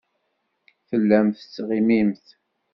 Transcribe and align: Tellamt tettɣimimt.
Tellamt 0.89 1.37
tettɣimimt. 1.41 2.25